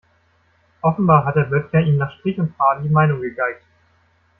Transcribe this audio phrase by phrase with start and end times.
[0.81, 3.63] Offenbar hat Herr Böttcher ihm nach Strich und Faden die Meinung gegeigt.